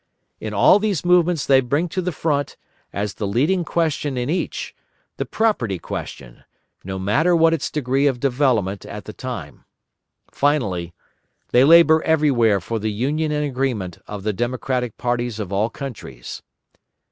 [0.39, 2.57] In all these movements they bring to the front,
[2.91, 4.73] as the leading question in each,
[5.17, 6.43] the property question,
[6.83, 9.63] no matter what its degree of development at the time.
[10.31, 10.91] Finally,
[11.51, 16.41] they labour everywhere for the union and agreement of the democratic parties of all countries.